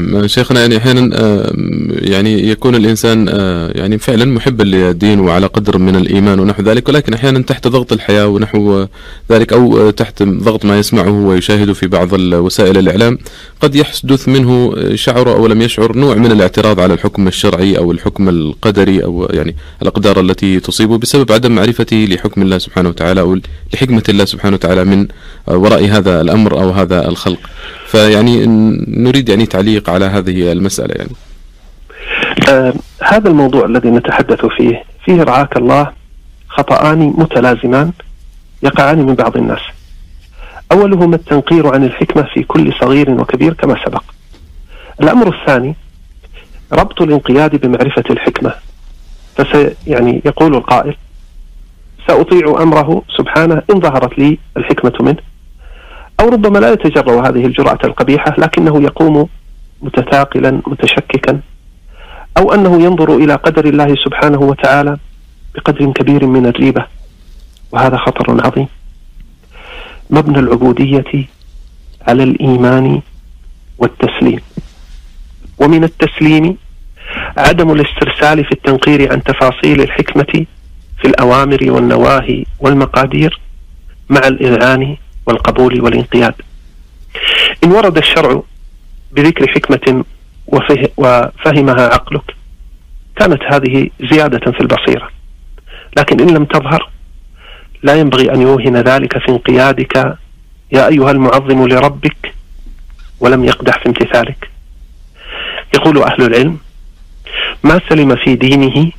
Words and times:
نعم. 0.00 0.26
شيخنا 0.26 0.60
يعني 0.60 0.76
أحيانا 0.76 1.10
آه، 1.14 1.52
يعني 1.90 2.48
يكون 2.48 2.74
الإنسان 2.74 3.28
آه، 3.28 3.70
يعني 3.74 3.98
فعلا 3.98 4.24
محبا 4.24 4.62
للدين 4.62 5.20
وعلى 5.20 5.46
قدر 5.46 5.78
من 5.78 5.96
الإيمان 5.96 6.40
ونحو 6.40 6.62
ذلك 6.62 6.88
ولكن 6.88 7.14
أحيانا 7.14 7.38
تحت 7.42 7.68
ضغط 7.68 7.92
الحياة 7.92 8.26
ونحو 8.26 8.86
ذلك 9.32 9.52
أو 9.52 9.90
تحت 9.90 10.22
ضغط 10.22 10.64
ما 10.64 10.78
يسمعه 10.78 11.10
ويشاهده 11.10 11.72
في 11.72 11.86
بعض 11.86 12.12
وسائل 12.12 12.78
الإعلام 12.78 13.18
قد 13.60 13.74
يحدث 13.74 14.28
منه 14.28 14.74
شعر 14.94 15.32
أو 15.32 15.46
لم 15.46 15.62
يشعر 15.62 15.96
نوع 15.96 16.14
من 16.14 16.32
الاعتراض 16.32 16.80
على 16.80 16.94
الحكم 16.94 17.28
الشرعي 17.28 17.78
أو 17.78 17.92
الحكم 17.92 18.28
القدري 18.28 19.04
أو 19.04 19.28
يعني 19.30 19.56
الأقدار 19.82 20.20
التي 20.20 20.60
تصيبه 20.60 20.98
بسبب 20.98 21.32
عدم 21.32 21.52
معرفته 21.52 22.06
لحكم 22.10 22.42
الله 22.42 22.58
سبحانه 22.58 22.88
وتعالى 22.88 23.20
أو 23.20 23.38
لحكمة 23.74 24.02
الله 24.08 24.24
سبحانه 24.24 24.54
وتعالى 24.54 24.84
من 24.84 25.08
وراء 25.46 25.84
هذا 25.84 26.20
الأمر 26.20 26.62
أو 26.62 26.70
هذا 26.70 27.08
الخلق. 27.08 27.38
فيعني 27.88 28.46
نريد 28.88 29.28
يعني 29.28 29.46
تعليق 29.46 29.90
على 29.90 30.04
هذه 30.04 30.52
المسألة 30.52 30.94
يعني. 30.94 31.10
آه 32.48 32.74
هذا 33.02 33.28
الموضوع 33.28 33.64
الذي 33.64 33.90
نتحدث 33.90 34.46
فيه 34.46 34.84
فيه 35.04 35.22
رعاك 35.22 35.56
الله 35.56 35.92
خطأان 36.48 37.14
متلازمان 37.18 37.92
يقعان 38.62 38.98
من 38.98 39.14
بعض 39.14 39.36
الناس. 39.36 39.60
أولهما 40.72 41.16
التنقير 41.16 41.74
عن 41.74 41.84
الحكمة 41.84 42.22
في 42.34 42.42
كل 42.42 42.72
صغير 42.80 43.10
وكبير 43.10 43.52
كما 43.52 43.76
سبق. 43.86 44.02
الأمر 45.02 45.40
الثاني 45.40 45.74
ربط 46.72 47.02
الانقياد 47.02 47.56
بمعرفة 47.56 48.04
الحكمة. 48.10 48.54
فسي 49.36 49.74
يعني 49.86 50.22
يقول 50.24 50.54
القائل 50.54 50.96
سأطيع 52.08 52.62
أمره 52.62 53.02
سبحانه 53.18 53.62
إن 53.70 53.80
ظهرت 53.80 54.18
لي 54.18 54.38
الحكمة 54.56 54.92
منه. 55.00 55.22
أو 56.20 56.28
ربما 56.28 56.58
لا 56.58 56.72
يتجرأ 56.72 57.28
هذه 57.28 57.46
الجرأة 57.46 57.78
القبيحة 57.84 58.34
لكنه 58.38 58.82
يقوم 58.82 59.28
متثاقلا 59.82 60.62
متشككا 60.66 61.40
أو 62.36 62.54
أنه 62.54 62.82
ينظر 62.82 63.16
إلى 63.16 63.34
قدر 63.34 63.64
الله 63.64 63.94
سبحانه 64.04 64.40
وتعالى 64.40 64.98
بقدر 65.54 65.92
كبير 65.92 66.26
من 66.26 66.46
الريبة. 66.46 66.84
وهذا 67.72 67.96
خطر 67.96 68.46
عظيم. 68.46 68.66
مبنى 70.10 70.38
العبودية 70.38 71.26
على 72.08 72.22
الإيمان 72.22 73.00
والتسليم. 73.78 74.40
ومن 75.58 75.84
التسليم 75.84 76.56
عدم 77.36 77.70
الاسترسال 77.72 78.44
في 78.44 78.52
التنقير 78.52 79.12
عن 79.12 79.22
تفاصيل 79.22 79.80
الحكمة 79.80 80.46
في 80.98 81.04
الأوامر 81.04 81.58
والنواهي 81.70 82.44
والمقادير 82.60 83.40
مع 84.10 84.20
الإذعان 84.26 84.96
والقبول 85.28 85.80
والانقياد. 85.80 86.34
إن 87.64 87.72
ورد 87.72 87.96
الشرع 87.96 88.42
بذكر 89.12 89.48
حكمة 89.48 90.04
وفه 90.46 90.88
وفهمها 90.96 91.86
عقلك 91.86 92.36
كانت 93.16 93.42
هذه 93.52 93.90
زيادة 94.10 94.52
في 94.52 94.60
البصيرة. 94.60 95.08
لكن 95.98 96.20
إن 96.20 96.34
لم 96.34 96.44
تظهر 96.44 96.90
لا 97.82 97.94
ينبغي 97.94 98.32
أن 98.34 98.42
يوهن 98.42 98.76
ذلك 98.76 99.18
في 99.18 99.28
انقيادك. 99.28 99.96
يا 100.72 100.88
أيها 100.88 101.10
المعظم 101.10 101.68
لربك 101.68 102.34
ولم 103.20 103.44
يقدح 103.44 103.78
في 103.82 103.86
امتثالك. 103.86 104.50
يقول 105.74 106.02
أهل 106.02 106.22
العلم 106.22 106.58
ما 107.64 107.80
سلم 107.88 108.16
في 108.16 108.34
دينه 108.34 108.92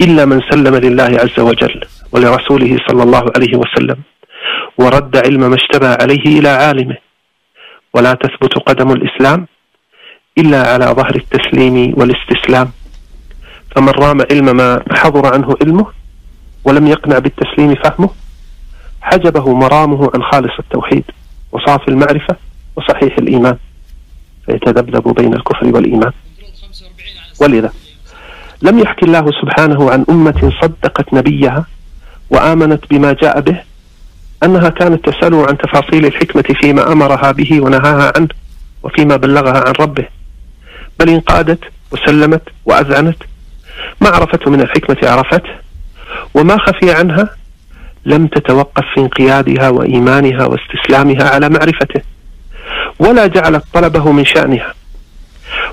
إلا 0.00 0.24
من 0.24 0.40
سلم 0.50 0.74
لله 0.76 1.04
عز 1.04 1.40
وجل 1.40 1.80
ولرسوله 2.12 2.78
صلى 2.88 3.02
الله 3.02 3.32
عليه 3.36 3.56
وسلم. 3.56 3.96
ورد 4.78 5.16
علم 5.16 5.50
ما 5.50 5.54
اشتبه 5.54 5.88
عليه 5.88 6.38
إلى 6.38 6.48
عالمه. 6.48 6.96
ولا 7.94 8.14
تثبت 8.14 8.58
قدم 8.58 8.92
الإسلام 8.92 9.46
إلا 10.38 10.72
على 10.72 10.84
ظهر 10.84 11.16
التسليم 11.16 11.94
والاستسلام. 11.96 12.72
فمن 13.76 13.88
رام 13.88 14.20
علم 14.30 14.56
ما 14.56 14.84
حضر 14.92 15.34
عنه 15.34 15.54
علمه 15.62 15.86
ولم 16.64 16.86
يقنع 16.86 17.18
بالتسليم 17.18 17.74
فهمه 17.74 18.10
حجبه 19.00 19.54
مرامه 19.54 20.10
عن 20.14 20.22
خالص 20.22 20.58
التوحيد 20.58 21.04
وصافي 21.52 21.88
المعرفة 21.88 22.36
وصحيح 22.76 23.18
الإيمان. 23.18 23.56
فيتذبذب 24.46 25.14
بين 25.14 25.34
الكفر 25.34 25.66
والإيمان. 25.66 26.12
ولذا 27.40 27.72
لم 28.62 28.78
يحكي 28.78 29.06
الله 29.06 29.30
سبحانه 29.42 29.90
عن 29.90 30.04
أمة 30.10 30.52
صدقت 30.62 31.14
نبيها 31.14 31.66
وآمنت 32.30 32.84
بما 32.90 33.12
جاء 33.12 33.40
به 33.40 33.67
أنها 34.42 34.68
كانت 34.68 35.08
تسأله 35.08 35.46
عن 35.46 35.58
تفاصيل 35.58 36.06
الحكمة 36.06 36.42
فيما 36.60 36.92
أمرها 36.92 37.32
به 37.32 37.60
ونهاها 37.60 38.12
عنه 38.16 38.28
وفيما 38.82 39.16
بلغها 39.16 39.64
عن 39.66 39.72
ربه. 39.80 40.08
بل 41.00 41.08
انقادت 41.08 41.58
وسلمت 41.90 42.42
وأذعنت 42.64 43.16
ما 44.00 44.08
عرفته 44.08 44.50
من 44.50 44.60
الحكمة 44.60 45.10
عرفته 45.10 45.50
وما 46.34 46.58
خفي 46.58 46.92
عنها 46.92 47.30
لم 48.04 48.26
تتوقف 48.26 48.84
في 48.94 49.00
انقيادها 49.00 49.68
وإيمانها 49.68 50.46
واستسلامها 50.46 51.30
على 51.30 51.48
معرفته. 51.48 52.00
ولا 52.98 53.26
جعلت 53.26 53.64
طلبه 53.74 54.12
من 54.12 54.24
شأنها. 54.24 54.74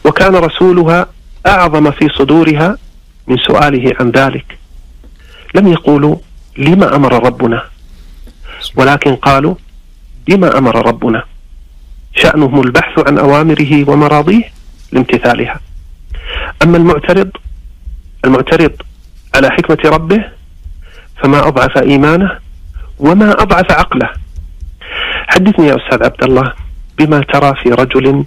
وكان 0.05 0.35
رسولها 0.35 1.07
أعظم 1.47 1.91
في 1.91 2.09
صدورها 2.09 2.77
من 3.27 3.37
سؤاله 3.37 3.93
عن 3.99 4.11
ذلك. 4.11 4.57
لم 5.55 5.67
يقولوا 5.67 6.15
لما 6.57 6.95
أمر 6.95 7.25
ربنا. 7.25 7.74
ولكن 8.75 9.15
قالوا 9.15 9.55
بما 10.27 10.57
أمر 10.57 10.87
ربنا. 10.87 11.23
شأنهم 12.15 12.61
البحث 12.61 13.07
عن 13.07 13.17
أوامره 13.17 13.89
ومراضيه 13.89 14.43
لامتثالها. 14.91 15.59
أما 16.63 16.77
المعترض 16.77 17.29
المعترض 18.25 18.71
على 19.35 19.49
حكمة 19.49 19.91
ربه 19.91 20.25
فما 21.23 21.47
أضعف 21.47 21.77
إيمانه 21.77 22.39
وما 22.99 23.31
أضعف 23.31 23.71
عقله. 23.71 24.09
حدثني 25.27 25.67
يا 25.67 25.75
أستاذ 25.75 26.03
عبد 26.03 26.23
الله 26.23 26.53
بما 26.97 27.19
ترى 27.19 27.53
في 27.63 27.69
رجل 27.69 28.25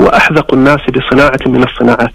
هو 0.00 0.06
أحذق 0.06 0.54
الناس 0.54 0.80
بصناعة 0.90 1.40
من 1.46 1.62
الصناعات. 1.62 2.14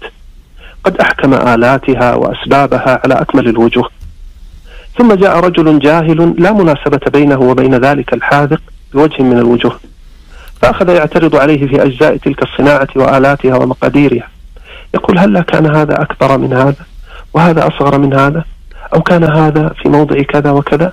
قد 0.84 0.96
أحكم 0.96 1.34
آلاتها 1.34 2.14
وأسبابها 2.14 3.00
على 3.04 3.14
أكمل 3.14 3.48
الوجوه. 3.48 3.99
ثم 5.00 5.14
جاء 5.14 5.40
رجل 5.40 5.78
جاهل 5.78 6.34
لا 6.38 6.52
مناسبة 6.52 7.00
بينه 7.12 7.40
وبين 7.40 7.74
ذلك 7.74 8.14
الحاذق 8.14 8.60
بوجه 8.94 9.22
من 9.22 9.38
الوجوه 9.38 9.80
فأخذ 10.62 10.88
يعترض 10.88 11.36
عليه 11.36 11.66
في 11.66 11.82
أجزاء 11.82 12.16
تلك 12.16 12.42
الصناعة 12.42 12.88
وآلاتها 12.96 13.56
ومقاديرها. 13.56 14.28
يقول 14.94 15.18
هل 15.18 15.40
كان 15.40 15.76
هذا 15.76 16.02
أكبر 16.02 16.38
من 16.38 16.52
هذا؟ 16.52 16.84
وهذا 17.34 17.66
أصغر 17.66 17.98
من 17.98 18.14
هذا؟ 18.14 18.44
أو 18.94 19.02
كان 19.02 19.24
هذا 19.24 19.74
في 19.82 19.88
موضع 19.88 20.22
كذا 20.22 20.50
وكذا؟ 20.50 20.92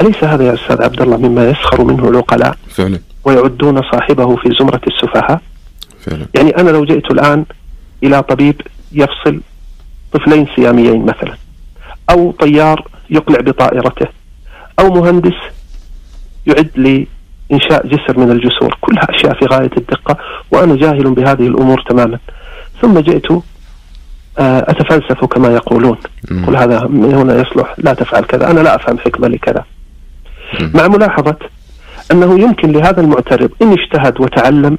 أليس 0.00 0.24
هذا 0.24 0.44
يا 0.44 0.54
أستاذ 0.54 0.82
عبد 0.82 1.02
الله 1.02 1.16
مما 1.16 1.50
يسخر 1.50 1.84
منه 1.84 2.08
العقلاء 2.08 2.56
فعلا. 2.70 2.98
ويعدون 3.24 3.82
صاحبه 3.92 4.36
في 4.36 4.50
زمرة 4.60 4.80
السفهاء؟ 4.86 5.40
فعلا. 6.00 6.26
يعني 6.34 6.56
أنا 6.56 6.70
لو 6.70 6.84
جئت 6.84 7.10
الآن 7.10 7.44
إلى 8.02 8.22
طبيب 8.22 8.60
يفصل 8.92 9.40
طفلين 10.12 10.46
سياميين 10.56 11.06
مثلا 11.06 11.47
أو 12.10 12.30
طيار 12.32 12.88
يقلع 13.10 13.40
بطائرته 13.40 14.06
أو 14.80 14.90
مهندس 14.90 15.36
يعد 16.46 16.70
لإنشاء 16.76 17.86
جسر 17.86 18.18
من 18.18 18.30
الجسور. 18.30 18.78
كلها 18.80 19.06
أشياء 19.10 19.34
في 19.34 19.46
غاية 19.46 19.70
الدقة 19.76 20.16
وأنا 20.50 20.76
جاهل 20.76 21.14
بهذه 21.14 21.46
الأمور 21.46 21.84
تماما. 21.88 22.18
ثم 22.82 22.98
جئت 22.98 23.30
آه، 24.38 24.64
أتفلسف 24.68 25.24
كما 25.24 25.48
يقولون. 25.48 25.96
قل 26.46 26.56
هذا 26.56 26.86
من 26.86 27.14
هنا 27.14 27.40
يصلح 27.40 27.74
لا 27.78 27.94
تفعل 27.94 28.22
كذا. 28.24 28.50
أنا 28.50 28.60
لا 28.60 28.74
أفهم 28.74 28.98
حكمة 28.98 29.28
لكذا. 29.28 29.64
مع 30.74 30.88
ملاحظة 30.88 31.36
أنه 32.12 32.40
يمكن 32.40 32.72
لهذا 32.72 33.00
المعترض 33.00 33.50
إن 33.62 33.72
اجتهد 33.72 34.20
وتعلم 34.20 34.78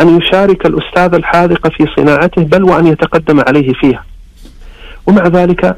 أن 0.00 0.18
يشارك 0.18 0.66
الأستاذ 0.66 1.14
الحاذق 1.14 1.68
في 1.68 1.86
صناعته 1.96 2.42
بل 2.42 2.62
وأن 2.64 2.86
يتقدم 2.86 3.40
عليه 3.40 3.72
فيها. 3.72 4.04
ومع 5.06 5.26
ذلك 5.26 5.76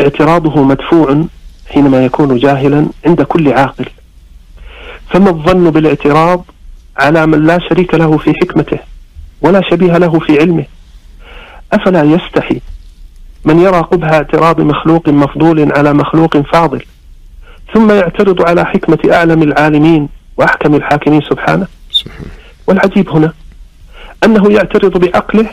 اعتراضه 0.00 0.62
مدفوع 0.62 1.24
حينما 1.68 2.04
يكون 2.04 2.38
جاهلا 2.38 2.86
عند 3.06 3.22
كل 3.22 3.52
عاقل. 3.52 3.86
فما 5.10 5.30
الظن 5.30 5.70
بالاعتراض 5.70 6.44
على 6.96 7.26
من 7.26 7.46
لا 7.46 7.58
شريك 7.68 7.94
له 7.94 8.18
في 8.18 8.34
حكمته 8.42 8.78
ولا 9.42 9.60
شبيه 9.70 9.98
له 9.98 10.18
في 10.18 10.40
علمه؟ 10.40 10.64
أفلا 11.72 12.02
يستحي 12.02 12.60
من 13.44 13.58
يرى 13.58 13.78
قبح 13.78 14.08
اعتراض 14.08 14.60
مخلوق 14.60 15.08
مفضول 15.08 15.72
على 15.72 15.92
مخلوق 15.92 16.36
فاضل 16.36 16.82
ثم 17.74 17.90
يعترض 17.90 18.42
على 18.48 18.64
حكمة 18.66 18.98
أعلم 19.12 19.42
العالمين 19.42 20.08
وأحكم 20.36 20.74
الحاكمين 20.74 21.20
سبحانه؟ 21.20 21.66
والعجيب 22.66 23.08
هنا 23.08 23.32
أنه 24.24 24.52
يعترض 24.52 24.98
بعقله 24.98 25.48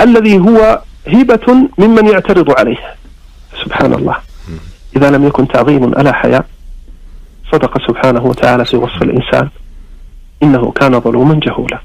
الذي 0.00 0.38
هو 0.38 0.82
هبه 1.08 1.68
ممن 1.78 2.08
يعترض 2.08 2.50
عليه. 2.58 2.94
سبحان 3.64 3.94
الله. 3.94 4.16
إذا 4.96 5.10
لم 5.10 5.26
يكن 5.26 5.48
تعظيم 5.48 5.84
ألا 5.84 6.12
حياء 6.12 6.46
صدق 7.52 7.86
سبحانه 7.88 8.26
وتعالى 8.26 8.64
في 8.64 8.76
وصف 8.76 9.02
الإنسان. 9.02 9.48
إنه 10.42 10.70
كان 10.70 11.00
ظلوما 11.00 11.40
جهولا. 11.42 11.80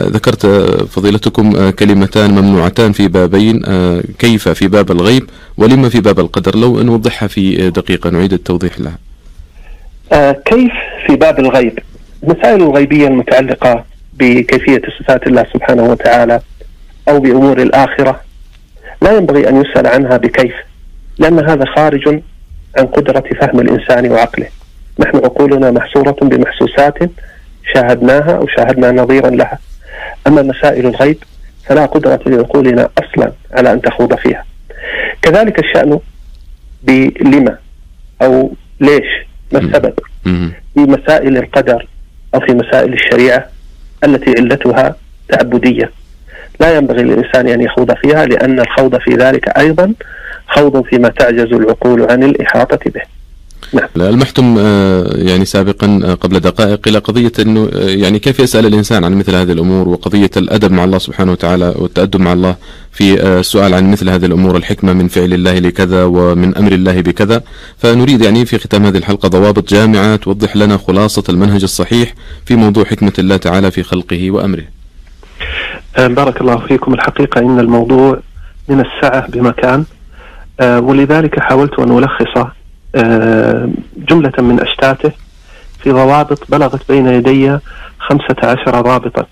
ذكرت 0.00 0.46
فضيلتكم 0.90 1.70
كلمتان 1.70 2.30
ممنوعتان 2.30 2.92
في 2.92 3.08
بابين. 3.08 3.62
كيف 4.18 4.48
في 4.48 4.68
باب 4.68 4.90
الغيب 4.90 5.30
ولما 5.56 5.88
في 5.88 6.00
باب 6.00 6.20
القدر؟ 6.20 6.56
لو 6.56 6.82
نوضحها 6.82 7.26
في 7.26 7.70
دقيقة 7.70 8.10
نعيد 8.10 8.32
التوضيح 8.32 8.72
لها. 8.80 8.98
كيف 10.32 10.72
في 11.06 11.16
باب 11.16 11.38
الغيب؟ 11.38 11.78
المسائل 12.22 12.62
الغيبية 12.62 13.08
المتعلقة 13.08 13.84
بكيفية 14.14 14.82
صفات 14.98 15.26
الله 15.26 15.46
سبحانه 15.54 15.82
وتعالى 15.82 16.40
أو 17.08 17.20
بأمور 17.20 17.62
الآخرة. 17.62 18.20
لا 19.02 19.16
ينبغي 19.16 19.48
أن 19.48 19.60
يسأل 19.62 19.86
عنها 19.86 20.16
بكيف 20.16 20.54
لأن 21.18 21.50
هذا 21.50 21.64
خارج 21.64 22.08
عن 22.78 22.86
قدرة 22.86 23.24
فهم 23.40 23.60
الإنسان 23.60 24.10
وعقله. 24.10 24.46
نحن 24.98 25.16
عقولنا 25.16 25.70
محصورة 25.70 26.16
بمحسوسات 26.22 26.98
شاهدناها 27.74 28.36
أو 28.36 28.46
شاهدنا 28.46 28.90
نظيرا 28.90 29.30
لها. 29.30 29.58
أما 30.26 30.42
مسائل 30.42 30.86
الغيب 30.86 31.18
فلا 31.66 31.86
قدرة 31.86 32.20
لعقولنا 32.26 32.88
أصلا 32.98 33.32
على 33.52 33.72
أن 33.72 33.82
تخوض 33.82 34.14
فيها. 34.14 34.44
كذلك 35.22 35.58
الشأن 35.58 35.98
بلما 36.82 37.58
أو 38.22 38.52
ليش 38.80 39.26
ما 39.52 39.58
السبب؟ 39.58 39.94
في 40.74 40.80
مسائل 40.80 41.36
القدر 41.36 41.86
أو 42.34 42.40
في 42.40 42.54
مسائل 42.54 42.92
الشريعة 42.92 43.46
التي 44.04 44.30
علتها 44.30 44.96
تعبدية. 45.28 45.90
لا 46.62 46.76
ينبغي 46.76 47.02
للإنسان 47.02 47.48
أن 47.48 47.60
يخوض 47.62 47.94
فيها 47.94 48.26
لأن 48.26 48.60
الخوض 48.60 48.98
في 48.98 49.14
ذلك 49.14 49.48
أيضا 49.48 49.94
خوض 50.46 50.84
فيما 50.84 51.08
تعجز 51.08 51.52
العقول 51.52 52.10
عن 52.10 52.22
الإحاطة 52.22 52.90
به 52.94 53.02
نعم. 53.72 53.88
المحتم 53.96 54.56
آه، 54.58 55.10
يعني 55.14 55.44
سابقا 55.44 56.00
آه، 56.04 56.14
قبل 56.14 56.40
دقائق 56.40 56.88
إلى 56.88 56.98
قضية 56.98 57.32
إنه 57.38 57.68
آه، 57.74 57.88
يعني 57.88 58.18
كيف 58.18 58.40
يسأل 58.40 58.66
الإنسان 58.66 59.04
عن 59.04 59.14
مثل 59.14 59.34
هذه 59.34 59.52
الأمور 59.52 59.88
وقضية 59.88 60.30
الأدب 60.36 60.72
مع 60.72 60.84
الله 60.84 60.98
سبحانه 60.98 61.32
وتعالى 61.32 61.74
والتأدب 61.78 62.20
مع 62.20 62.32
الله 62.32 62.56
في 62.92 63.22
السؤال 63.22 63.74
عن 63.74 63.90
مثل 63.90 64.10
هذه 64.10 64.26
الأمور 64.26 64.56
الحكمة 64.56 64.92
من 64.92 65.08
فعل 65.08 65.32
الله 65.32 65.58
لكذا 65.58 66.04
ومن 66.04 66.56
أمر 66.56 66.72
الله 66.72 67.00
بكذا 67.00 67.42
فنريد 67.78 68.22
يعني 68.22 68.46
في 68.46 68.58
ختام 68.58 68.86
هذه 68.86 68.96
الحلقة 68.96 69.28
ضوابط 69.28 69.68
جامعة 69.68 70.16
توضح 70.16 70.56
لنا 70.56 70.76
خلاصة 70.76 71.24
المنهج 71.28 71.62
الصحيح 71.62 72.14
في 72.46 72.56
موضوع 72.56 72.84
حكمة 72.84 73.12
الله 73.18 73.36
تعالى 73.36 73.70
في 73.70 73.82
خلقه 73.82 74.30
وأمره. 74.30 74.81
بارك 75.98 76.40
الله 76.40 76.58
فيكم 76.58 76.94
الحقيقة 76.94 77.40
إن 77.40 77.60
الموضوع 77.60 78.20
من 78.68 78.80
السعه 78.80 79.26
بمكان 79.26 79.84
ولذلك 80.60 81.40
حاولت 81.40 81.78
أن 81.78 81.98
ألخص 81.98 82.46
آه، 82.94 83.68
جملة 83.96 84.32
من 84.38 84.60
أشتاته 84.60 85.12
في 85.82 85.90
ضوابط 85.90 86.50
بلغت 86.50 86.88
بين 86.88 87.06
يدي 87.06 87.58
خمسة 87.98 88.36
عشر 88.42 88.80
ضابطا. 88.80 89.26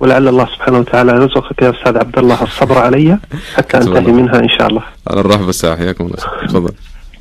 ولعل 0.00 0.28
الله 0.28 0.46
سبحانه 0.46 0.78
وتعالى 0.78 1.12
يرزقك 1.12 1.62
يا 1.62 1.70
أستاذ 1.70 1.98
عبد 1.98 2.18
الله 2.18 2.42
الصبر 2.42 2.78
علي 2.78 3.18
حتى 3.56 3.76
أنتهي 3.76 4.12
منها 4.12 4.38
إن 4.38 4.48
شاء 4.48 4.66
الله. 4.66 4.82
على 5.10 5.20
الرحب 5.20 5.46
والسعة 5.46 5.76
حياكم 5.76 6.04
الله 6.04 6.16
تفضل. 6.46 6.72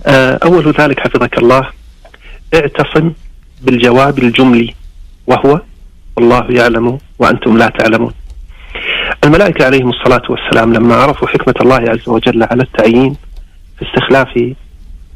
آه، 0.06 0.40
أول 0.44 0.74
ذلك 0.80 1.00
حفظك 1.00 1.38
الله 1.38 1.70
اعتصم 2.54 3.12
بالجواب 3.62 4.20
الجملي 4.20 4.74
وهو 5.28 5.62
والله 6.18 6.46
يعلم 6.50 6.98
وأنتم 7.20 7.58
لا 7.58 7.70
تعلمون. 7.70 8.14
الملائكة 9.27 9.65
عليهم 9.65 9.89
الصلاة 9.89 10.21
والسلام 10.29 10.74
لما 10.74 10.95
عرفوا 10.95 11.27
حكمة 11.27 11.53
الله 11.62 11.91
عز 11.91 12.09
وجل 12.09 12.44
على 12.44 12.63
التعيين 12.63 13.15
في 13.79 13.85
استخلاف 13.85 14.53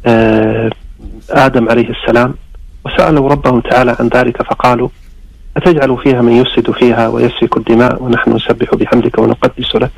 آه، 0.06 0.70
آدم 1.30 1.70
عليه 1.70 1.90
السلام 1.90 2.34
وسألوا 2.86 3.30
ربهم 3.30 3.62
تعالى 3.62 3.96
عن 4.00 4.08
ذلك 4.08 4.42
فقالوا 4.42 4.90
أتجعل 5.58 5.98
فيها 5.98 6.22
من 6.22 6.32
يفسد 6.32 6.72
فيها 6.72 7.08
ويسفك 7.08 7.58
الدماء 7.58 8.04
ونحن 8.04 8.36
نسبح 8.36 8.76
بحمدك 8.76 9.20
ونقدس 9.20 9.76
لك؟ 9.76 9.92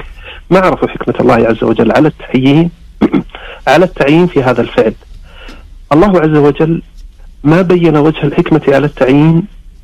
ما 0.49 0.59
عرفوا 0.59 0.87
حكمة 0.87 1.15
الله 1.19 1.47
عز 1.47 1.63
وجل 1.63 1.91
على 1.91 2.07
التعيين 2.07 2.71
على 3.67 3.85
التعيين 3.85 4.27
في 4.27 4.43
هذا 4.43 4.61
الفعل. 4.61 4.93
الله 5.93 6.21
عز 6.21 6.37
وجل 6.37 6.81
ما 7.43 7.61
بين 7.61 7.97
وجه 7.97 8.23
الحكمة 8.23 8.61
على 8.67 8.85
التعيين 8.85 9.43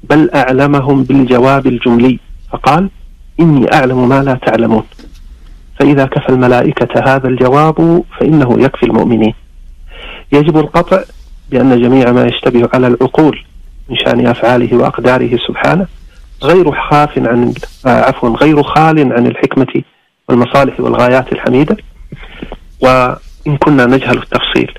بل 0.09 0.29
أعلمهم 0.31 1.03
بالجواب 1.03 1.67
الجملي. 1.67 2.19
فقال 2.51 2.89
إني 3.39 3.74
أعلم 3.74 4.09
ما 4.09 4.24
لا 4.24 4.33
تعلمون. 4.33 4.83
فإذا 5.80 6.06
كفى 6.06 6.30
الملائكة 6.30 7.15
هذا 7.15 7.27
الجواب 7.27 8.03
فإنه 8.19 8.56
يكفي 8.59 8.83
المؤمنين. 8.83 9.33
يجب 10.31 10.57
القطع 10.57 11.03
بأن 11.51 11.81
جميع 11.81 12.12
ما 12.12 12.25
يشتبه 12.25 12.69
على 12.74 12.88
العقول 12.88 13.44
من 13.89 13.97
شأن 13.97 14.27
أفعاله 14.27 14.77
وأقداره 14.77 15.38
سبحانه 15.47 15.88
غير 16.44 16.71
خاف 16.71 17.18
عن 17.18 17.53
آه، 17.86 17.89
عفوا 17.89 18.30
غير 18.30 18.63
خال 18.63 19.13
عن 19.13 19.27
الحكمة 19.27 19.83
والمصالح 20.30 20.80
والغايات 20.80 21.33
الحميدة. 21.33 21.77
وإن 22.81 23.57
كنا 23.59 23.86
نجهل 23.86 24.18
التفصيل. 24.18 24.71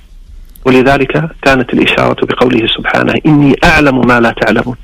ولذلك 0.66 1.30
كانت 1.42 1.74
الإشارة 1.74 2.26
بقوله 2.26 2.66
سبحانه 2.66 3.14
إني 3.26 3.54
أعلم 3.64 4.06
ما 4.06 4.20
لا 4.20 4.30
تعلمون. 4.30 4.76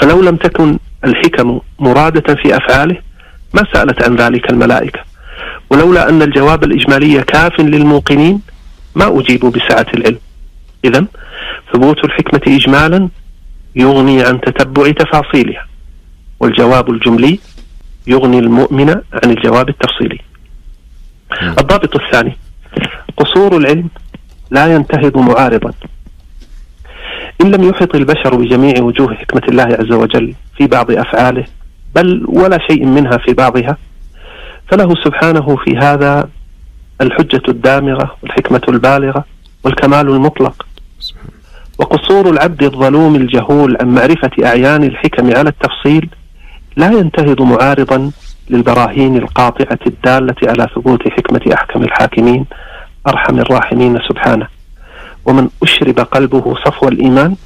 فلو 0.00 0.22
لم 0.22 0.36
تكن 0.36 0.78
الحكم 1.04 1.60
مرادة 1.78 2.34
في 2.34 2.56
أفعاله 2.56 2.96
ما 3.54 3.62
سألت 3.72 4.02
عن 4.02 4.16
ذلك 4.16 4.50
الملائكة. 4.50 5.00
ولولا 5.70 6.08
أن 6.08 6.22
الجواب 6.22 6.64
الإجمالي 6.64 7.22
كاف 7.22 7.60
للموقنين 7.60 8.40
ما 8.94 9.20
أجيب 9.20 9.40
بسعة 9.40 9.86
العلم. 9.94 10.18
إذا 10.84 11.06
ثبوت 11.72 12.04
الحكمة 12.04 12.56
إجمالا 12.56 13.08
يغني 13.76 14.22
عن 14.22 14.40
تتبع 14.40 14.90
تفاصيلها 14.90 15.66
والجواب 16.40 16.90
الجملي 16.90 17.38
يغني 18.06 18.38
المؤمن 18.38 18.90
عن 18.90 19.30
الجواب 19.30 19.68
التفصيلي. 19.68 20.18
الضابط 21.58 21.96
الثاني 21.96 22.36
قصور 23.16 23.56
العلم 23.56 23.88
لا 24.50 24.74
ينتهض 24.74 25.16
معارضا. 25.16 25.72
إن 27.40 27.50
لم 27.50 27.62
يحط 27.68 27.94
البشر 27.94 28.36
بجميع 28.36 28.82
وجوه 28.82 29.14
حكمة 29.14 29.42
الله 29.48 29.76
عز 29.80 29.92
وجل 29.92 30.34
في 30.56 30.66
بعض 30.66 30.90
أفعاله 30.90 31.44
بل 31.94 32.24
ولا 32.28 32.58
شيء 32.70 32.86
منها 32.86 33.16
في 33.18 33.32
بعضها 33.32 33.76
فله 34.68 34.94
سبحانه 35.04 35.56
في 35.56 35.76
هذا 35.76 36.28
الحجة 37.00 37.42
الدامغة 37.48 38.16
والحكمة 38.22 38.62
البالغة 38.68 39.24
والكمال 39.64 40.08
المطلق. 40.08 40.66
وقصور 41.78 42.30
العبد 42.30 42.62
الظلوم 42.62 43.14
الجهول 43.16 43.76
عن 43.80 43.88
معرفة 43.88 44.30
أعيان 44.44 44.82
الحكم 44.84 45.36
على 45.36 45.48
التفصيل 45.48 46.08
لا 46.76 46.90
ينتهض 46.92 47.42
معارضا 47.42 48.10
للبراهين 48.50 49.16
القاطعة 49.16 49.78
الدالة 49.86 50.34
على 50.46 50.66
ثبوت 50.74 51.08
حكمة 51.08 51.54
أحكم 51.54 51.82
الحاكمين. 51.82 52.46
أرحم 53.08 53.38
الراحمين. 53.38 53.98
سبحانه. 54.08 54.46
ومن 55.24 55.48
أشرب 55.62 55.98
قلبه 56.00 56.54
صفو 56.64 56.88
الإيمان 56.88 57.36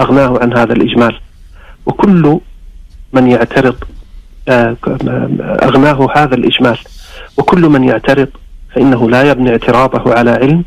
أغناه 0.00 0.38
عن 0.42 0.56
هذا 0.58 0.72
الإجمال. 0.72 1.20
وكل 1.86 2.40
من 3.12 3.30
يعترض 3.30 3.76
آه، 4.48 4.76
أغناه 5.62 6.08
هذا 6.16 6.34
الإجمال. 6.34 6.78
وكل 7.36 7.60
من 7.60 7.84
يعترض 7.84 8.28
فإنه 8.74 9.10
لا 9.10 9.30
يبني 9.30 9.50
اعتراضه 9.50 10.14
على 10.14 10.30
علم 10.30 10.64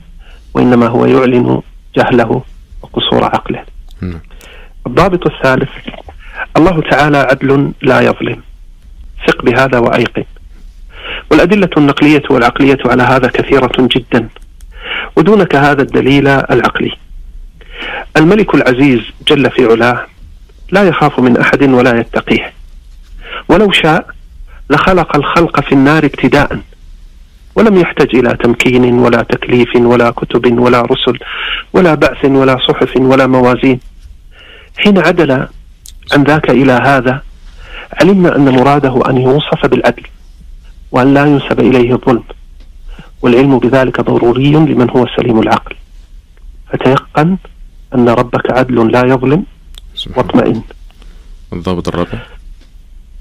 وإنما 0.54 0.88
هو 0.88 1.06
يعلن 1.06 1.62
جهله 1.98 2.42
وقصور 2.82 3.24
عقله. 3.24 3.64
نعم. 4.02 4.22
الضابط 4.88 5.28
الثالث 5.28 5.70
الله 6.58 6.82
تعالى 6.82 7.18
عدل 7.18 7.72
لا 7.82 8.02
يظلم. 8.02 8.42
ثق 9.28 9.46
بهذا 9.46 9.80
وأيقن. 9.80 10.24
والأدلة 11.32 11.70
النقلية 11.78 12.24
والعقلية 12.30 12.78
على 12.86 13.04
هذا 13.04 13.28
كثيرة 13.28 13.72
جدا. 13.80 14.30
ودونك 15.18 15.56
هذا 15.56 15.82
الدليل 15.82 16.28
العقلي. 16.28 16.92
الملك 18.18 18.56
العزيز 18.56 19.02
جل 19.28 19.52
في 19.52 19.66
علاه 19.66 20.06
لا 20.72 20.84
يخاف 20.84 21.20
من 21.20 21.38
أحد 21.38 21.64
ولا 21.64 22.00
يتقيه. 22.00 22.54
ولو 23.50 23.72
شاء 23.72 24.10
لخلق 24.70 25.16
الخلق 25.16 25.60
في 25.62 25.72
النار 25.72 26.06
ابتداء 26.06 26.60
ولم 27.56 27.78
يحتج 27.78 28.16
إلى 28.16 28.38
تمكين 28.44 28.94
ولا 28.94 29.22
تكليف 29.22 29.76
ولا 29.76 30.10
كتب 30.10 30.60
ولا 30.60 30.82
رسل 30.82 31.20
ولا 31.74 31.96
بعث 31.96 32.26
ولا 32.26 32.58
صحف 32.68 32.98
ولا 32.98 33.28
موازين. 33.28 33.80
حين 34.78 34.98
عدل 34.98 35.32
عن 36.14 36.24
ذاك 36.24 36.50
إلى 36.50 36.72
هذا 36.72 37.22
علمنا 38.02 38.36
أن 38.36 38.50
مراده 38.50 39.10
أن 39.10 39.18
يوصف 39.18 39.66
بالعدل 39.66 40.04
وأن 40.92 41.14
لا 41.14 41.26
ينسب 41.26 41.60
إليه 41.60 41.94
الظلم. 41.94 42.24
والعلم 43.22 43.60
بذلك 43.60 44.02
ضروري 44.02 44.52
لمن 44.52 44.90
هو 44.90 45.08
سليم 45.18 45.40
العقل. 45.40 45.76
فتيقن 46.70 47.38
أن 47.96 48.10
ربك 48.10 48.52
عدل 48.52 48.92
لا 48.92 49.06
يظلم 49.06 49.44
واطمئن. 50.16 50.62
الضابط 51.54 51.88
الرابع. 51.88 52.20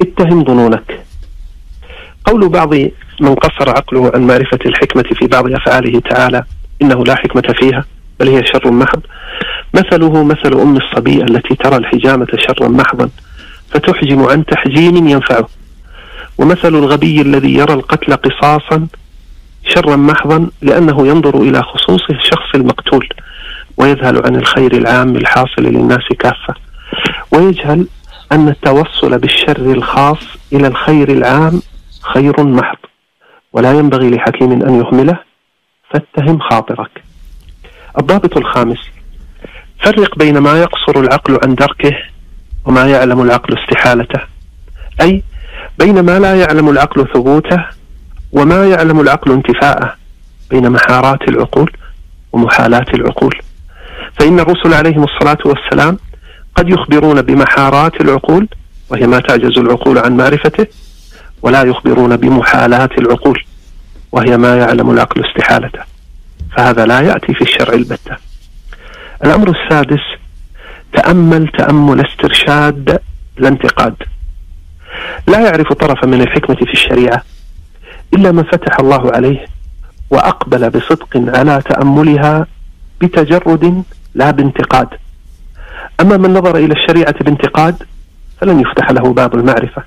اتهم 0.00 0.44
ظنونك. 0.44 1.04
قول 2.24 2.48
بعض 2.48 2.74
من 3.20 3.34
قصر 3.34 3.70
عقله 3.70 4.12
عن 4.14 4.26
معرفة 4.26 4.58
الحكمة 4.66 5.02
في 5.02 5.26
بعض 5.26 5.52
أفعاله 5.52 6.00
تعالى 6.00 6.44
إنه 6.82 7.04
لا 7.04 7.14
حكمة 7.14 7.54
فيها 7.60 7.84
بل 8.20 8.28
هي 8.28 8.42
شر 8.46 8.70
محض. 8.70 9.00
مثله 9.74 10.24
مثل 10.24 10.60
أم 10.60 10.76
الصبي 10.76 11.22
التي 11.22 11.54
ترى 11.54 11.76
الحجامة 11.76 12.26
شرا 12.36 12.68
محضا 12.68 13.10
فتحجم 13.70 14.22
عن 14.22 14.44
تحجيم 14.44 15.08
ينفعه. 15.08 15.48
ومثل 16.38 16.68
الغبي 16.68 17.20
الذي 17.20 17.54
يرى 17.54 17.74
القتل 17.74 18.16
قصاصا 18.16 18.86
شرا 19.66 19.96
محضا 19.96 20.50
لأنه 20.62 21.06
ينظر 21.06 21.36
إلى 21.42 21.62
خصوص 21.62 22.10
الشخص 22.10 22.54
المقتول 22.54 23.08
ويذهل 23.76 24.22
عن 24.26 24.36
الخير 24.36 24.72
العام 24.76 25.16
الحاصل 25.16 25.62
للناس 25.62 26.08
كافة 26.18 26.54
ويجهل 27.32 27.86
أن 28.32 28.48
التوصل 28.48 29.18
بالشر 29.18 29.72
الخاص 29.72 30.18
إلى 30.52 30.66
الخير 30.66 31.08
العام 31.08 31.62
خير 32.02 32.44
محض 32.44 32.78
ولا 33.52 33.72
ينبغي 33.72 34.10
لحكيم 34.10 34.52
أن 34.52 34.80
يهمله 34.80 35.18
فاتهم 35.90 36.38
خاطرك. 36.38 37.02
الضابط 37.98 38.36
الخامس 38.36 38.78
فرق 39.78 40.18
بين 40.18 40.38
ما 40.38 40.60
يقصر 40.60 41.00
العقل 41.00 41.38
عن 41.44 41.54
دركه 41.54 41.96
وما 42.64 42.86
يعلم 42.86 43.22
العقل 43.22 43.58
استحالته 43.58 44.20
أي 45.00 45.22
بين 45.78 46.00
ما 46.00 46.18
لا 46.18 46.34
يعلم 46.34 46.68
العقل 46.68 47.06
ثبوته 47.14 47.64
وما 48.36 48.66
يعلم 48.66 49.00
العقل 49.00 49.32
انتفاءه 49.32 49.96
بين 50.50 50.70
محارات 50.70 51.28
العقول 51.28 51.72
ومحالات 52.32 52.94
العقول. 52.94 53.34
فإن 54.18 54.40
الرسل 54.40 54.74
عليهم 54.74 55.04
الصلاة 55.04 55.38
والسلام 55.44 55.98
قد 56.54 56.68
يخبرون 56.68 57.22
بمحارات 57.22 58.00
العقول 58.00 58.48
وهي 58.90 59.06
ما 59.06 59.20
تعجز 59.20 59.58
العقول 59.58 59.98
عن 59.98 60.16
معرفته 60.16 60.66
ولا 61.42 61.62
يخبرون 61.62 62.16
بمحالات 62.16 62.98
العقول 62.98 63.44
وهي 64.12 64.36
ما 64.36 64.56
يعلم 64.56 64.90
العقل 64.90 65.26
استحالته. 65.26 65.80
فهذا 66.56 66.86
لا 66.86 67.00
يأتي 67.00 67.34
في 67.34 67.42
الشرع 67.42 67.74
البتة. 67.74 68.16
الأمر 69.24 69.50
السادس 69.50 70.02
تأمل 70.92 71.48
تأمل 71.48 72.06
استرشاد 72.06 72.98
لا 73.38 73.48
انتقاد 73.48 73.94
لا 75.28 75.40
يعرف 75.40 75.72
طرفا 75.72 76.06
من 76.06 76.20
الحكمة 76.20 76.56
في 76.56 76.72
الشريعة 76.72 77.22
إلا 78.14 78.32
من 78.32 78.42
فتح 78.42 78.80
الله 78.80 79.12
عليه 79.12 79.46
وأقبل 80.10 80.70
بصدق 80.70 81.36
على 81.36 81.62
تأملها 81.62 82.46
بتجرد 83.00 83.82
لا 84.14 84.30
بانتقاد. 84.30 84.88
أما 86.00 86.16
من 86.16 86.32
نظر 86.34 86.56
إلى 86.56 86.74
الشريعة 86.74 87.24
بانتقاد 87.24 87.82
فلن 88.40 88.60
يفتح 88.60 88.90
له 88.90 89.12
باب 89.12 89.34
المعرفة. 89.34 89.84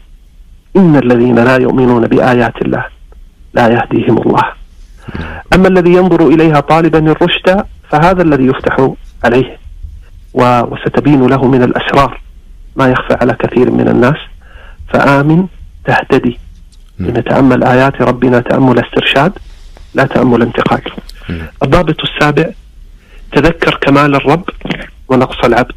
إن 0.77 0.95
الذين 0.95 1.39
لا 1.39 1.57
يؤمنون 1.57 2.07
بآيات 2.07 2.61
الله 2.61 2.85
لا 3.53 3.67
يهديهم 3.67 4.17
الله. 4.17 4.43
أما 5.53 5.67
الذي 5.67 5.93
ينظر 5.93 6.27
إليها 6.27 6.59
طالبا 6.59 6.99
الرشد 7.11 7.65
فهذا 7.89 8.21
الذي 8.21 8.45
يفتح 8.45 8.89
عليه 9.23 9.57
وستبين 10.33 11.27
له 11.27 11.47
من 11.47 11.63
الأسرار 11.63 12.21
ما 12.75 12.88
يخفى 12.88 13.17
على 13.21 13.33
كثير 13.33 13.71
من 13.71 13.88
الناس. 13.88 14.17
فآمن 14.93 15.47
تهتدي. 15.85 16.39
لنتأمل 17.00 17.63
آيات 17.63 18.01
ربنا 18.01 18.39
تأمل 18.39 18.79
استرشاد 18.79 19.34
لا 19.94 20.06
تأمل 20.06 20.41
انتقاد 20.41 20.82
الضابط 21.63 21.96
السابع 22.03 22.50
تذكر 23.32 23.77
كمال 23.82 24.15
الرب 24.15 24.50
ونقص 25.08 25.46
العبد. 25.46 25.75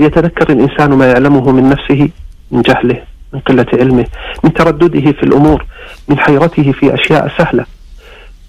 ليتذكر 0.00 0.52
الإنسان 0.52 0.90
ما 0.90 1.06
يعلمه 1.06 1.52
من 1.52 1.68
نفسه 1.68 2.08
من 2.50 2.62
جهله 2.62 3.02
من 3.32 3.40
قلة 3.40 3.66
علمه 3.72 4.06
من 4.44 4.52
تردده 4.52 5.12
في 5.12 5.22
الأمور 5.22 5.64
من 6.08 6.18
حيرته 6.18 6.72
في 6.72 6.94
أشياء 6.94 7.32
سهلة. 7.38 7.66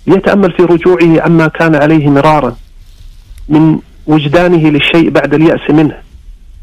ليتأمل 0.07 0.51
في 0.51 0.63
رجوعه 0.63 1.21
عما 1.21 1.47
كان 1.47 1.75
عليه 1.75 2.09
مرارا 2.09 2.55
من 3.49 3.79
وجدانه 4.07 4.69
للشيء 4.69 5.09
بعد 5.09 5.33
اليأس 5.33 5.69
منه. 5.69 5.97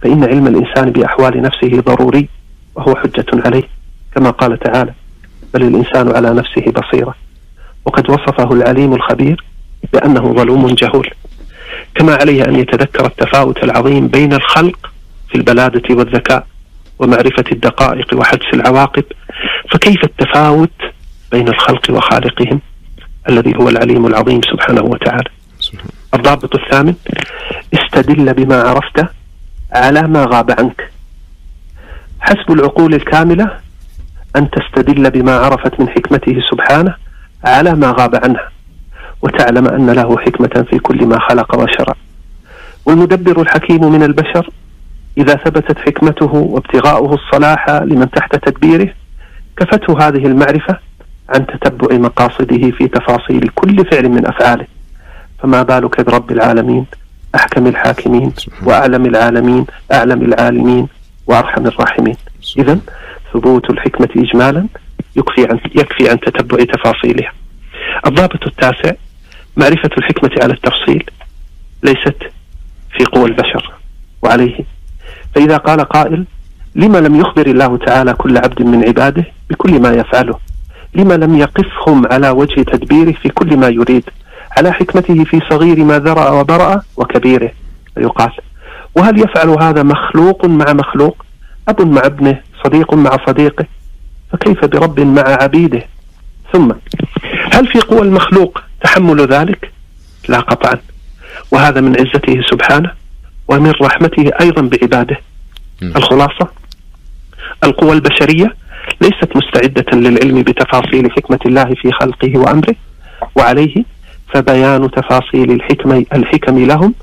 فإن 0.02 0.24
علم 0.24 0.46
الإنسان 0.46 0.90
بأحوال 0.90 1.42
نفسه 1.42 1.80
ضروري 1.80 2.28
وهو 2.74 2.94
حجة 2.94 3.26
عليه. 3.46 3.73
كما 4.14 4.30
قال 4.30 4.58
تعالى 4.58 4.92
بل 5.54 5.62
الإنسان 5.62 6.16
على 6.16 6.30
نفسه 6.30 6.72
بصيرة. 6.72 7.14
وقد 7.84 8.10
وصفه 8.10 8.52
العليم 8.52 8.94
الخبير 8.94 9.44
بأنه 9.92 10.34
ظلوم 10.34 10.66
جهول. 10.74 11.10
كما 11.94 12.14
عليه 12.14 12.44
أن 12.44 12.54
يتذكر 12.58 13.06
التفاوت 13.06 13.64
العظيم 13.64 14.08
بين 14.08 14.32
الخلق 14.32 14.90
في 15.28 15.34
البلادة 15.34 15.94
والذكاء 15.94 16.46
ومعرفة 16.98 17.44
الدقائق 17.52 18.14
وحدس 18.14 18.46
العواقب 18.54 19.04
فكيف 19.70 20.04
التفاوت 20.04 20.70
بين 21.32 21.48
الخلق 21.48 21.90
وخالقهم 21.90 22.60
الذي 23.28 23.56
هو 23.56 23.68
العليم 23.68 24.06
العظيم 24.06 24.40
سبحانه 24.52 24.82
وتعالى؟ 24.82 25.30
الضابط 26.14 26.54
الثامن 26.54 26.94
استدل 27.74 28.34
بما 28.34 28.62
عرفت 28.62 29.06
على 29.72 30.02
ما 30.02 30.26
غاب 30.30 30.50
عنك. 30.50 30.90
حسب 32.20 32.52
العقول 32.52 32.94
الكاملة 32.94 33.63
أن 34.36 34.50
تستدل 34.50 35.10
بما 35.10 35.36
عرفت 35.36 35.80
من 35.80 35.88
حكمته 35.88 36.40
سبحانه 36.50 36.94
على 37.44 37.74
ما 37.74 37.94
غاب 37.98 38.14
عنها 38.24 38.50
وتعلم 39.22 39.66
أن 39.68 39.90
له 39.90 40.18
حكمة 40.18 40.64
في 40.70 40.78
كل 40.78 41.06
ما 41.06 41.18
خلق 41.18 41.58
وشرع. 41.58 41.94
والمدبر 42.86 43.42
الحكيم 43.42 43.92
من 43.92 44.02
البشر 44.02 44.50
إذا 45.18 45.34
ثبتت 45.34 45.78
حكمته 45.78 46.34
وابتغاؤه 46.34 47.14
الصلاح 47.14 47.70
لمن 47.70 48.10
تحت 48.10 48.36
تدبيره 48.36 48.88
كفته 49.56 50.08
هذه 50.08 50.26
المعرفة 50.26 50.78
عن 51.28 51.46
تتبع 51.46 51.96
مقاصده 51.96 52.70
في 52.70 52.88
تفاصيل 52.88 53.48
كل 53.54 53.84
فعل 53.90 54.08
من 54.08 54.26
أفعاله. 54.26 54.66
فما 55.38 55.62
بالك 55.62 56.00
برب 56.00 56.32
العالمين؟ 56.32 56.86
أحكم 57.34 57.66
الحاكمين 57.66 58.32
وأعلم 58.64 59.06
العالمين 59.06 59.66
أعلم 59.92 60.22
العالمين 60.22 60.88
وأرحم 61.26 61.66
الراحمين. 61.66 62.16
إذا 62.58 62.78
ثبوت 63.34 63.70
الحكمة 63.70 64.08
إجمالا 64.16 64.66
يكفي 65.16 65.46
عن 65.50 65.60
يكفي 65.74 66.10
عن 66.10 66.20
تتبع 66.20 66.64
تفاصيلها. 66.64 67.32
الضابط 68.06 68.46
التاسع 68.46 68.92
معرفة 69.56 69.90
الحكمة 69.98 70.30
على 70.42 70.52
التفصيل 70.52 71.04
ليست 71.82 72.18
في 72.98 73.04
قوى 73.04 73.24
البشر 73.24 73.72
وعليه. 74.22 74.58
فإذا 75.34 75.56
قال 75.56 75.80
قائل 75.80 76.24
لما 76.74 76.98
لم 76.98 77.20
يخبر 77.20 77.46
الله 77.46 77.76
تعالى 77.76 78.12
كل 78.14 78.38
عبد 78.38 78.62
من 78.62 78.84
عباده 78.88 79.24
بكل 79.50 79.80
ما 79.80 79.90
يفعله؟ 79.90 80.38
لما 80.94 81.14
لم 81.14 81.36
يقفهم 81.36 82.06
على 82.12 82.30
وجه 82.30 82.62
تدبيره 82.62 83.12
في 83.12 83.28
كل 83.28 83.56
ما 83.56 83.68
يريد؟ 83.68 84.04
على 84.56 84.72
حكمته 84.72 85.24
في 85.24 85.40
صغير 85.50 85.84
ما 85.84 85.98
ذرأ 85.98 86.30
وبرأ 86.30 86.82
وكبيره. 86.96 87.50
فيقال 87.94 88.32
وهل 88.96 89.18
يفعل 89.18 89.48
هذا 89.48 89.82
مخلوق 89.82 90.46
مع 90.46 90.72
مخلوق؟ 90.72 91.24
أب 91.68 91.80
مع 91.82 92.06
ابنه 92.06 92.40
صديق 92.64 92.94
مع 92.94 93.16
صديقه 93.26 93.66
فكيف 94.32 94.64
برب 94.64 95.00
مع 95.00 95.22
عبيده؟ 95.22 95.86
ثم 96.52 96.72
هل 97.52 97.66
في 97.66 97.80
قوى 97.80 98.00
المخلوق 98.02 98.62
تحمل 98.80 99.20
ذلك؟ 99.20 99.72
لا 100.28 100.40
قطعا. 100.40 100.78
وهذا 101.52 101.80
من 101.80 102.00
عزته 102.00 102.42
سبحانه 102.50 102.90
ومن 103.48 103.72
رحمته 103.82 104.30
أيضا 104.40 104.62
بعباده 104.62 105.16
الخلاصة 105.82 106.48
القوى 107.64 107.92
البشرية 107.92 108.54
ليست 109.00 109.36
مستعدة 109.36 109.96
للعلم 109.96 110.42
بتفاصيل 110.42 111.10
حكمة 111.12 111.38
الله 111.46 111.64
في 111.64 111.92
خلقه 111.92 112.38
وأمره 112.38 112.74
وعليه 113.36 113.84
فبيان 114.34 114.90
تفاصيل 114.90 115.50
الحكمة 115.50 116.06
الحكم 116.14 116.58
لهم 116.58 116.94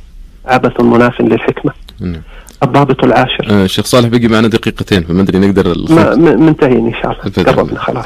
عبث 0.45 0.81
مناف 0.81 1.21
للحكمة. 1.21 1.73
نعم. 1.99 2.21
الضابط 2.63 3.03
العاشر. 3.03 3.47
آه 3.49 3.65
الشيخ 3.65 3.85
صالح 3.85 4.07
بقي 4.07 4.27
معنا 4.27 4.47
دقيقتين 4.47 5.03
فما 5.03 5.21
أدري 5.21 5.39
نقدر 5.39 5.75
ما 5.89 6.15
منتهين 6.15 6.87
إن 6.87 6.93
شاء 6.93 7.11
الله. 7.11 7.51
قربنا 7.51 7.79
خلاص. 7.79 8.05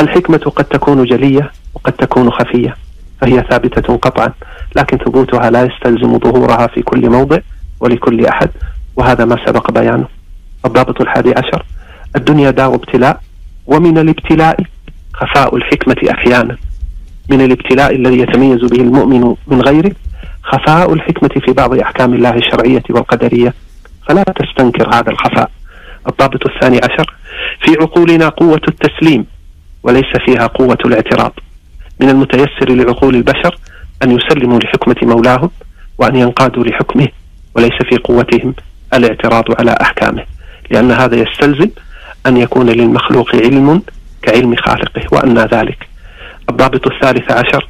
الحكمة 0.00 0.38
قد 0.38 0.64
تكون 0.64 1.04
جلية 1.04 1.50
وقد 1.74 1.92
تكون 1.92 2.30
خفية 2.30 2.76
فهي 3.20 3.44
ثابتة 3.50 3.96
قطعا 3.96 4.32
لكن 4.76 4.96
ثبوتها 4.98 5.50
لا 5.50 5.64
يستلزم 5.64 6.18
ظهورها 6.18 6.66
في 6.66 6.82
كل 6.82 7.10
موضع 7.10 7.38
ولكل 7.80 8.26
أحد 8.26 8.50
وهذا 8.96 9.24
ما 9.24 9.36
سبق 9.46 9.70
بيانه. 9.70 10.08
الضابط 10.64 11.00
الحادي 11.00 11.34
عشر 11.36 11.64
الدنيا 12.16 12.50
دار 12.50 12.74
ابتلاء 12.74 13.20
ومن 13.66 13.98
الابتلاء 13.98 14.60
خفاء 15.14 15.56
الحكمة 15.56 15.96
أحيانا. 16.10 16.56
من 17.30 17.40
الابتلاء 17.40 17.94
الذي 17.94 18.18
يتميز 18.18 18.60
به 18.64 18.80
المؤمن 18.80 19.34
من 19.46 19.60
غيره 19.60 19.92
خفاء 20.52 20.92
الحكمة 20.92 21.28
في 21.46 21.52
بعض 21.52 21.78
أحكام 21.78 22.14
الله 22.14 22.34
الشرعية 22.34 22.82
والقدرية 22.90 23.54
فلا 24.08 24.22
تستنكر 24.22 24.94
هذا 24.94 25.10
الخفاء. 25.10 25.50
الضابط 26.08 26.46
الثاني 26.46 26.76
عشر 26.76 27.14
في 27.64 27.76
عقولنا 27.80 28.28
قوة 28.28 28.60
التسليم 28.68 29.26
وليس 29.82 30.16
فيها 30.26 30.46
قوة 30.46 30.78
الاعتراض. 30.84 31.32
من 32.00 32.08
المتيسر 32.08 32.70
لعقول 32.70 33.14
البشر 33.14 33.58
أن 34.02 34.10
يسلموا 34.18 34.58
لحكمة 34.58 34.96
مولاهم 35.02 35.50
وأن 35.98 36.16
ينقادوا 36.16 36.64
لحكمه 36.64 37.08
وليس 37.54 37.82
في 37.90 37.96
قوتهم 38.04 38.54
الاعتراض 38.94 39.44
على 39.58 39.76
أحكامه 39.80 40.24
لأن 40.70 40.90
هذا 40.92 41.16
يستلزم 41.16 41.70
أن 42.26 42.36
يكون 42.36 42.66
للمخلوق 42.70 43.36
علم 43.36 43.82
كعلم 44.22 44.56
خالقه 44.56 45.02
وأن 45.12 45.38
ذلك. 45.38 45.88
الضابط 46.50 46.86
الثالث 46.92 47.32
عشر 47.32 47.68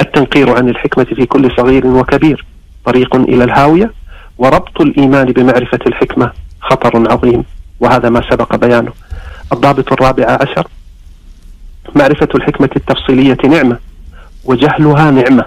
التنقير 0.00 0.56
عن 0.56 0.68
الحكمة 0.68 1.04
في 1.04 1.26
كل 1.26 1.50
صغير 1.56 1.86
وكبير. 1.86 2.44
طريق 2.84 3.16
إلى 3.16 3.44
الهاوية 3.44 3.92
وربط 4.38 4.80
الإيمان 4.80 5.26
بمعرفة 5.26 5.78
الحكمة 5.86 6.32
خطر 6.60 7.12
عظيم 7.12 7.44
وهذا 7.80 8.08
ما 8.08 8.22
سبق 8.30 8.56
بيانه. 8.56 8.92
الضابط 9.52 9.92
الرابع 9.92 10.38
عشر 10.40 10.66
معرفة 11.94 12.28
الحكمة 12.34 12.70
التفصيلية 12.76 13.36
نعمة 13.44 13.78
وجهلها 14.44 15.10
نعمة. 15.10 15.44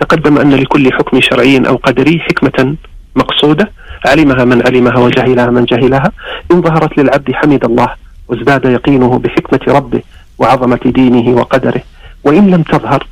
تقدم 0.00 0.38
أن 0.38 0.54
لكل 0.54 0.92
حكم 0.92 1.20
شرعي 1.20 1.58
أو 1.68 1.76
قدري 1.76 2.20
حكمة 2.20 2.76
مقصودة 3.16 3.70
علمها 4.06 4.44
من 4.44 4.66
علمها 4.66 4.98
وجهلها 4.98 5.46
من 5.46 5.64
جهلها. 5.64 6.12
إن 6.52 6.62
ظهرت 6.62 6.98
للعبد 6.98 7.32
حمد 7.32 7.64
الله 7.64 7.88
وازداد 8.28 8.64
يقينه 8.64 9.18
بحكمة 9.18 9.74
ربه 9.76 10.02
وعظمة 10.38 10.80
دينه 10.84 11.36
وقدره. 11.36 11.82
وإن 12.24 12.50
لم 12.50 12.62
تظهر 12.62 13.06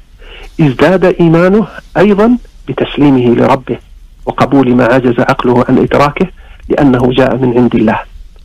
ازداد 0.61 1.05
إيمانه 1.05 1.67
أيضا 1.97 2.39
بتسليمه 2.69 3.35
لربه 3.35 3.79
وقبول 4.27 4.75
ما 4.75 4.85
عجز 4.85 5.21
عقله 5.21 5.65
عن 5.69 5.79
إدراكه 5.79 6.27
لأنه 6.69 7.13
جاء 7.13 7.37
من 7.37 7.59
عند 7.59 7.75
الله. 7.75 8.01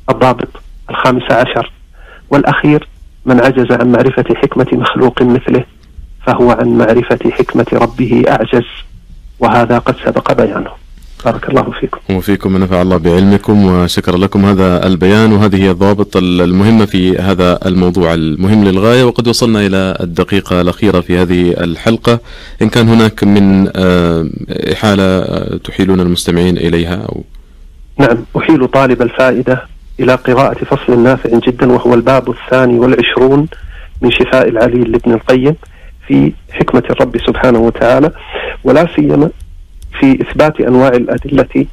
الضابط 0.10 0.48
الخامس 0.89 1.32
عشر. 1.32 1.72
والأخير 2.30 2.88
من 3.25 3.39
عجز 3.39 3.72
عن 3.72 3.92
معرفة 3.92 4.36
حكمة 4.36 4.68
مخلوق 4.74 5.22
مثله 5.22 5.63
فهو 6.25 6.51
عن 6.51 6.78
معرفة 6.78 7.20
حكمة 7.32 7.66
ربه 7.74 8.24
أعجز. 8.30 8.66
وهذا 9.39 9.78
قد 9.78 9.96
سبق 10.06 10.34
بيانه. 10.34 10.72
بارك 11.26 11.50
الله 11.50 11.72
فيكم. 11.80 12.16
وفيكم 12.16 12.56
ونفع 12.56 12.82
الله 12.82 12.98
بعلمكم 12.98 13.66
وشكر 13.66 14.18
لكم 14.18 14.46
هذا 14.46 14.88
البيان 14.88 15.32
وهذه 15.34 15.64
هي 15.64 15.72
الضوابط 15.72 16.18
المهمة 16.18 16.86
في 16.86 17.18
هذا 17.18 17.60
الموضوع 17.66 18.14
المهم 18.14 18.64
للغاية. 18.64 19.04
وقد 19.04 19.28
وصلنا 19.28 19.66
إلى 19.66 19.98
الدقيقة 20.02 20.62
الأخيرة 20.62 21.00
في 21.02 21.18
هذه 21.18 21.52
الحلقة. 21.52 22.20
إن 22.62 22.70
كان 22.70 22.90
هناك 22.90 23.24
من 23.24 23.70
آه، 23.76 24.30
إحالة 24.74 25.04
آه، 25.04 25.58
تحيلون 25.58 26.00
المستمعين 26.00 26.58
إليها 26.58 26.96
أو 26.96 27.24
نعم 27.98 28.18
أحيل 28.38 28.68
طالب 28.68 29.02
الفائدة 29.02 29.64
إلى 30.00 30.16
قراءة 30.16 30.64
فصل 30.66 31.00
نافع 31.00 31.40
جدا 31.48 31.72
وهو 31.72 31.94
الباب 31.94 32.30
الثاني 32.30 32.80
والعشرون 32.80 33.48
من 34.02 34.12
شفاء 34.12 34.48
العليل 34.48 34.92
لابن 34.92 35.14
القيم 35.14 35.56
في 36.08 36.34
حكمة 36.52 36.84
الرب 36.90 37.18
سبحانه 37.28 37.60
وتعالى. 37.60 38.12
ولا 38.64 38.88
سيما 38.96 39.30
في 40.00 40.22
إثبات 40.22 40.62
أنواع 40.62 40.88
الأدلة 40.89 41.65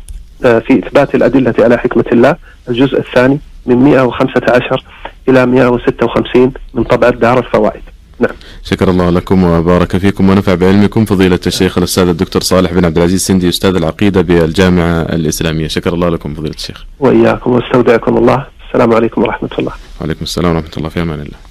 آه، 0.45 0.59
في 0.59 0.79
إثبات 0.79 1.15
الأدلة 1.15 1.55
على 1.59 1.79
حكمة 1.79 2.05
الله 2.13 2.37
الجزء 2.69 2.99
الثاني 2.99 3.39
من 3.67 3.77
115 3.77 4.85
إلى 5.29 5.47
156 5.47 6.53
من 6.75 6.85
طبعة 6.85 7.11
دار 7.11 7.39
الفوائد. 7.39 7.83
نعم. 8.21 8.35
شكر 8.65 8.91
الله 8.91 9.11
لكم 9.11 9.45
وبارك 9.45 9.97
فيكم. 9.97 10.31
ونفع 10.31 10.55
بعلمكم 10.55 11.05
فضيلة 11.05 11.41
الشيخ 11.47 11.79
الأستاذ 11.79 12.09
الدكتور 12.09 12.43
صالح 12.43 12.73
بن 12.73 12.85
عبد 12.85 12.97
العزيز 12.99 13.21
سندي 13.27 13.49
أستاذ 13.49 13.77
العقيدة 13.77 14.21
بالجامعة 14.23 15.03
الإسلامية. 15.03 15.69
شكر 15.69 15.95
الله 15.95 16.09
لكم 16.09 16.35
فضيلة 16.35 16.55
الشيخ. 16.55 16.85
وإياكم 17.01 17.51
واستودعكم 17.51 18.17
الله. 18.17 18.47
السلام 18.69 18.95
عليكم 18.95 19.23
ورحمة 19.23 19.51
الله. 19.59 19.73
وعليكم 20.01 20.23
السلام 20.23 20.55
ورحمة 20.57 20.71
الله. 20.77 20.89
في 20.89 21.03
أمان 21.03 21.21
الله. 21.21 21.46